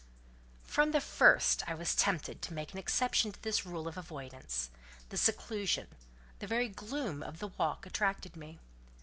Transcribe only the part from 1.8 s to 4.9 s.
tempted to make an exception to this rule of avoidance: